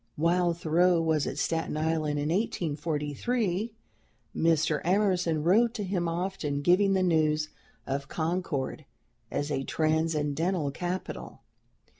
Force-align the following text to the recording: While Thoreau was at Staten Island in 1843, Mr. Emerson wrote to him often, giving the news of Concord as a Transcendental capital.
While 0.15 0.55
Thoreau 0.55 0.99
was 0.99 1.27
at 1.27 1.37
Staten 1.37 1.77
Island 1.77 2.17
in 2.17 2.29
1843, 2.29 3.71
Mr. 4.35 4.81
Emerson 4.83 5.43
wrote 5.43 5.75
to 5.75 5.83
him 5.83 6.07
often, 6.09 6.63
giving 6.63 6.93
the 6.93 7.03
news 7.03 7.49
of 7.85 8.07
Concord 8.07 8.85
as 9.29 9.51
a 9.51 9.63
Transcendental 9.63 10.71
capital. 10.71 11.41